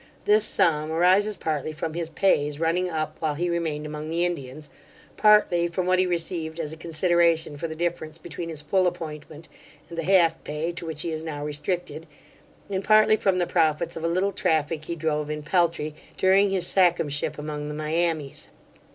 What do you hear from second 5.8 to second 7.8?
what he received as a consideration for the